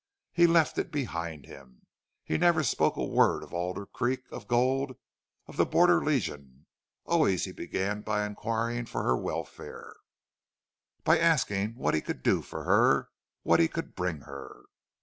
He 0.33 0.47
left 0.47 0.79
it 0.79 0.91
behind 0.91 1.45
him. 1.45 1.85
He 2.23 2.35
never 2.39 2.63
spoke 2.63 2.97
a 2.97 3.03
word 3.05 3.43
of 3.43 3.53
Alder 3.53 3.85
Creek, 3.85 4.21
of 4.31 4.47
gold, 4.47 4.97
of 5.45 5.57
the 5.57 5.63
Border 5.67 6.03
Legion. 6.03 6.65
Always 7.05 7.45
he 7.45 7.51
began 7.51 8.01
by 8.01 8.25
inquiring 8.25 8.87
for 8.87 9.03
her 9.03 9.15
welfare, 9.15 9.93
by 11.03 11.19
asking 11.19 11.75
what 11.75 11.93
he 11.93 12.01
could 12.01 12.23
do 12.23 12.41
for 12.41 12.63
her, 12.63 13.09
what 13.43 13.59
he 13.59 13.67
could 13.67 13.93
bring 13.93 14.21
her. 14.21 14.63